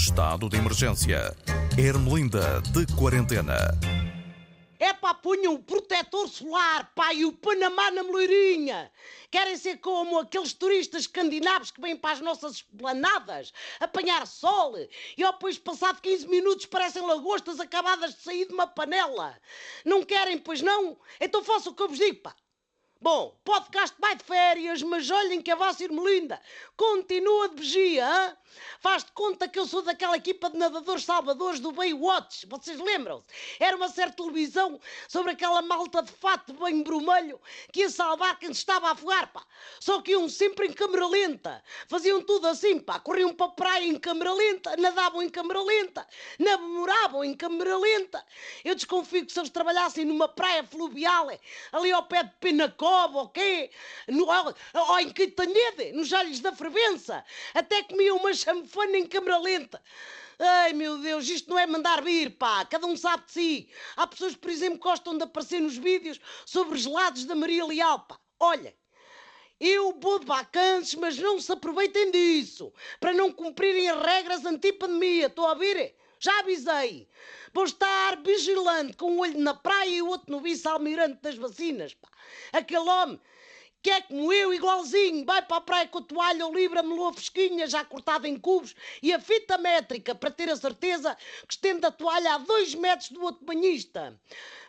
[0.00, 1.36] Estado de emergência.
[1.76, 3.78] Ermelinda de quarentena.
[4.78, 8.90] É pá, punham o protetor solar, pá, e o Panamá na moleirinha.
[9.30, 14.74] Querem ser como aqueles turistas escandinavos que vêm para as nossas esplanadas, apanhar sol,
[15.18, 19.38] e ao depois, passado 15 minutos, parecem lagostas acabadas de sair de uma panela.
[19.84, 20.96] Não querem, pois não?
[21.20, 22.34] Então façam o que eu vos digo, pá.
[23.02, 26.38] Bom, podcast vai de férias, mas olhem que a vossa Irmelinda
[26.76, 28.36] continua de vigia, hein?
[28.80, 33.26] Faz de conta que eu sou daquela equipa de nadadores salvadores do Baywatch, vocês lembram-se?
[33.58, 34.78] Era uma certa televisão
[35.08, 37.40] sobre aquela malta de fato bem vermelho
[37.72, 39.46] que ia salvar quem se estava a afogar, pá.
[39.78, 42.98] Só que iam sempre em câmera lenta, faziam tudo assim, pá.
[42.98, 46.06] Corriam para a praia em câmera lenta, nadavam em câmera lenta,
[46.38, 48.22] namoravam em câmera lenta.
[48.64, 51.28] Eu desconfio que se eles trabalhassem numa praia fluvial,
[51.72, 52.32] ali ao pé de
[52.90, 53.70] Penacova, ou quê?
[54.08, 59.80] No, ou em Quintanhede, nos Alhos da Fervença, até comiam uma chamefana em câmera lenta.
[60.38, 63.68] Ai meu Deus, isto não é mandar vir, pá, cada um sabe de si.
[63.96, 68.18] Há pessoas, por exemplo, gostam de aparecer nos vídeos sobre gelados da Maria Leal, pá.
[68.40, 68.74] Olha,
[69.60, 75.26] eu vou de vacances, mas não se aproveitem disso, para não cumprirem as regras anti-pandemia,
[75.26, 75.94] estou a ver?
[76.20, 77.08] Já avisei.
[77.52, 81.94] Vou estar vigilante com um olho na praia e o outro no vice-almirante das vacinas,
[81.94, 82.08] pá.
[82.52, 83.20] Aquele homem
[83.82, 87.14] que é como eu, igualzinho, vai para a praia com a toalha ou libra melua
[87.14, 91.16] fresquinha, já cortada em cubos, e a fita métrica, para ter a certeza
[91.48, 94.20] que estende a toalha a dois metros do outro banhista.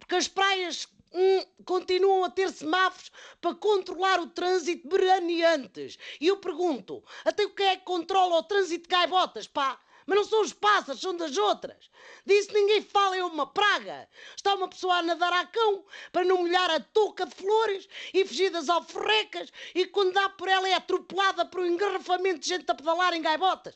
[0.00, 5.96] Porque as praias hum, continuam a ter semáforos para controlar o trânsito veraneantes.
[6.20, 9.80] E eu pergunto, até o que é que controla o trânsito de gaivotas, pá?
[10.06, 11.90] Mas não são os pássaros, são das outras.
[12.24, 14.08] Disso ninguém fala, é uma praga.
[14.36, 18.24] Está uma pessoa a nadar a cão para não molhar a touca de flores e
[18.24, 22.70] fugir das alforrecas e quando dá por ela é atropelada por um engarrafamento de gente
[22.70, 23.74] a pedalar em gaivotas.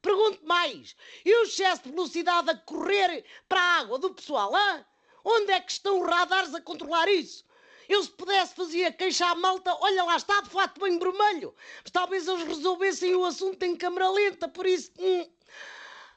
[0.00, 4.84] Pergunto mais, e o excesso de velocidade a correr para a água do pessoal, hã?
[5.24, 7.44] Onde é que estão os radares a controlar isso?
[7.88, 9.76] Eu, se pudesse, fazia queixa à malta.
[9.80, 11.54] Olha lá está, de fato, bem vermelho.
[11.82, 14.90] Mas talvez eles resolvessem o assunto em câmara lenta, por isso.
[14.98, 15.26] Hum,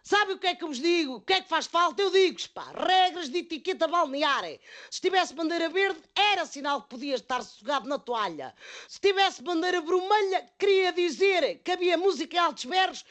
[0.07, 1.15] Sabe o que é que eu vos digo?
[1.15, 1.99] O que é que faz falta?
[1.99, 4.43] Eu digo-vos, pá, regras de etiqueta balnear.
[4.91, 8.53] Se tivesse bandeira verde, era sinal que podia estar sossegado na toalha.
[8.87, 13.03] Se tivesse bandeira vermelha, queria dizer que havia música em altos berros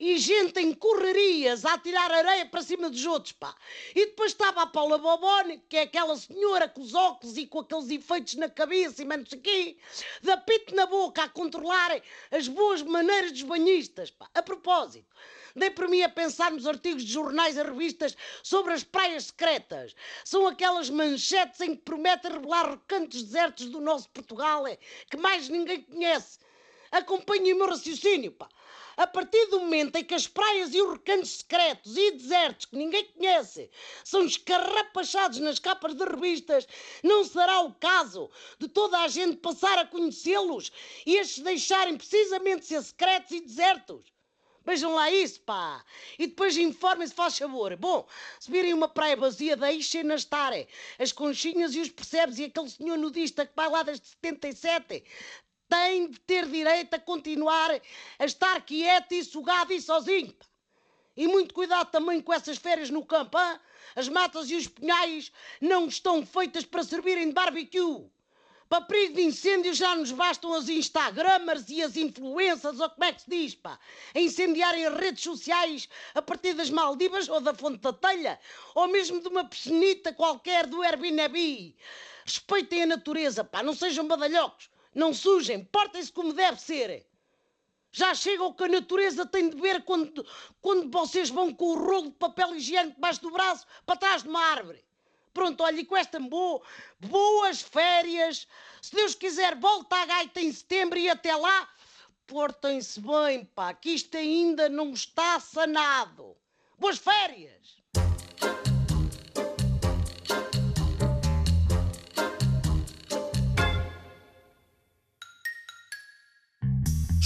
[0.00, 3.54] e gente em correrias a tirar areia para cima dos outros, pá.
[3.94, 7.58] E depois estava a Paula Bobone, que é aquela senhora com os óculos e com
[7.58, 9.76] aqueles efeitos na cabeça e menos aqui,
[10.22, 12.00] da pito na boca a controlar
[12.30, 14.26] as boas maneiras dos banhistas, pá.
[14.34, 15.14] A propósito,
[15.54, 19.94] dei por mim a pensar nos artigos de jornais e revistas sobre as praias secretas.
[20.24, 24.78] São aquelas manchetes em que prometem revelar recantos desertos do nosso Portugal é,
[25.10, 26.38] que mais ninguém conhece.
[26.90, 28.48] Acompanhem o meu raciocínio, pá.
[28.96, 32.76] A partir do momento em que as praias e os recantos secretos e desertos que
[32.76, 33.70] ninguém conhece
[34.04, 36.66] são escarrapachados nas capas de revistas,
[37.02, 40.70] não será o caso de toda a gente passar a conhecê-los
[41.06, 44.02] e estes deixarem precisamente ser secretos e desertos.
[44.62, 45.82] Vejam lá isso, pá.
[46.18, 47.74] E depois informem-se, faz favor.
[47.76, 48.06] Bom,
[48.38, 50.52] se virem uma praia vazia, deixem-na estar.
[50.98, 55.02] As conchinhas e os percebes e aquele senhor nudista que vai lá desde 77
[55.70, 57.70] tem de ter direito a continuar
[58.18, 60.34] a estar quieto e sugado e sozinho.
[61.16, 63.58] E muito cuidado também com essas férias no campo, hein?
[63.94, 68.10] As matas e os pinhais não estão feitas para servirem de barbecue.
[68.68, 73.12] Para perigo de incêndio já nos bastam as Instagramers e as influências, ou como é
[73.12, 73.76] que se diz, pá,
[74.14, 78.38] a incendiarem as redes sociais a partir das Maldivas ou da Fonte da Telha,
[78.72, 81.74] ou mesmo de uma piscinita qualquer do Airbnb.
[82.24, 87.06] Respeitem a natureza, pá, não sejam badalhocos, não sujem, portem-se como deve ser.
[87.92, 90.24] Já chega o que a natureza tem de ver quando,
[90.60, 94.28] quando vocês vão com o rolo de papel higiênico debaixo do braço para trás de
[94.28, 94.84] uma árvore.
[95.32, 96.60] Pronto, olha, e com esta boa,
[97.00, 98.46] boas férias.
[98.82, 101.68] Se Deus quiser, volta à gaita em setembro e até lá,
[102.26, 106.36] portem-se bem, pá, que isto ainda não está sanado.
[106.78, 107.80] Boas férias!